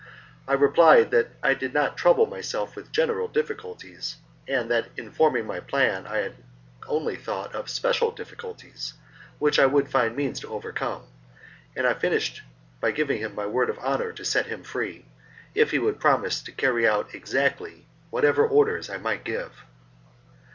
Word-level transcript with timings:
I 0.47 0.53
replied 0.53 1.11
that 1.11 1.29
I 1.43 1.53
did 1.53 1.75
not 1.75 1.95
trouble 1.95 2.25
myself 2.25 2.75
with 2.75 2.91
general 2.91 3.27
difficulties, 3.27 4.17
and 4.47 4.71
that 4.71 4.89
in 4.97 5.11
forming 5.11 5.45
my 5.45 5.59
plan 5.59 6.07
I 6.07 6.17
had 6.17 6.37
only 6.87 7.15
thought 7.15 7.53
of 7.53 7.69
special 7.69 8.09
difficulties, 8.09 8.95
which 9.37 9.59
I 9.59 9.67
would 9.67 9.91
find 9.91 10.15
means 10.15 10.39
to 10.39 10.49
overcome, 10.51 11.03
and 11.75 11.85
I 11.85 11.93
finished 11.93 12.41
by 12.79 12.89
giving 12.89 13.19
him 13.19 13.35
my 13.35 13.45
word 13.45 13.69
of 13.69 13.77
honour 13.77 14.11
to 14.13 14.25
set 14.25 14.47
him 14.47 14.63
free, 14.63 15.05
if 15.53 15.69
he 15.69 15.77
would 15.77 15.99
promise 15.99 16.41
to 16.41 16.51
carry 16.51 16.87
out 16.87 17.13
exactly 17.13 17.85
whatever 18.09 18.47
orders 18.47 18.89
I 18.89 18.97
might 18.97 19.23
give. 19.23 19.51